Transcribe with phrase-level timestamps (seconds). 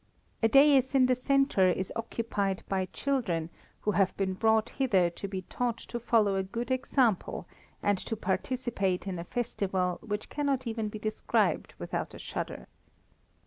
[0.41, 3.51] A daïs in the centre is occupied by children,
[3.81, 7.45] who have been brought hither to be taught to follow a good example
[7.83, 12.65] and to participate in a festival which cannot even be described without a shudder.